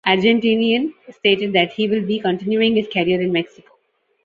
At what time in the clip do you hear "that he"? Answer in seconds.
1.53-1.87